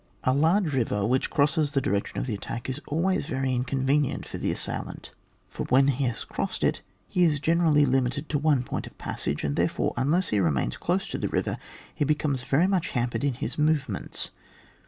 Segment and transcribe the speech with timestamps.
[0.23, 4.25] A LABGB river which crosses the direction of the attack is always very in convenient
[4.25, 5.11] for the assailant:
[5.47, 6.77] for when he has crossed it
[7.13, 11.07] ho is generally limited to one point of passage, and, therefore, unless he remains close
[11.09, 11.59] to the river
[11.93, 14.31] he becomes very much hampered in his movements.